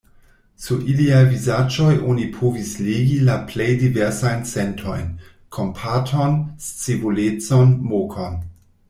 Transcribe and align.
Sur 0.61 0.77
iliaj 0.91 1.17
vizaĝoj 1.33 1.91
oni 2.13 2.23
povis 2.37 2.71
legi 2.85 3.17
la 3.27 3.35
plej 3.51 3.67
diversajn 3.81 4.41
sentojn: 4.53 5.05
kompaton, 5.59 6.35
scivolecon, 6.69 7.77
mokon. 7.93 8.41